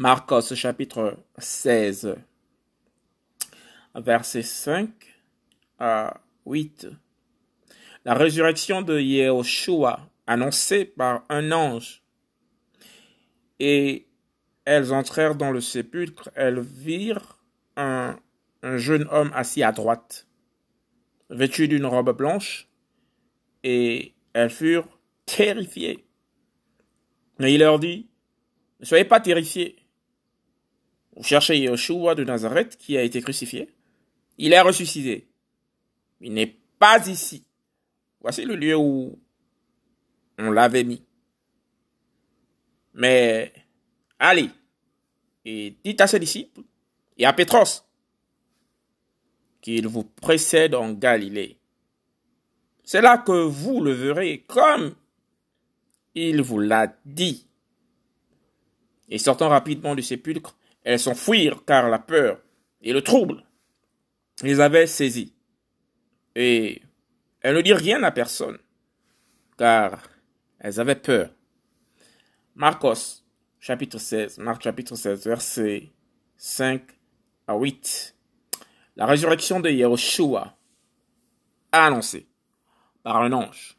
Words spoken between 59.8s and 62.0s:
du sépulcre, elles s'enfuirent car la